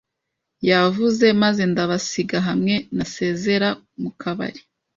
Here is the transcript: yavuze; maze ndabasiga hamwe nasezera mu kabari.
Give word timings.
yavuze; 0.69 1.25
maze 1.41 1.61
ndabasiga 1.71 2.37
hamwe 2.47 2.73
nasezera 2.95 3.67
mu 4.01 4.11
kabari. 4.21 4.61